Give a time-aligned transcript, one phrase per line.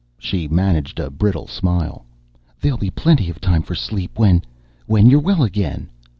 [0.17, 2.05] She managed a brittle smile.
[2.59, 4.43] "There'll be plenty of time for sleep when...
[4.87, 5.89] when you're well again."